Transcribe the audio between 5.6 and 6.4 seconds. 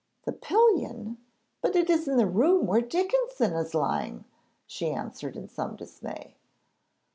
dismay.